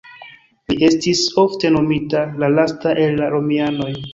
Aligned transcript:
Li 0.71 0.77
estis 0.87 1.21
ofte 1.43 1.71
nomita 1.77 2.25
"la 2.45 2.51
lasta 2.55 2.99
el 3.07 3.17
la 3.21 3.33
Romianoj". 3.37 3.95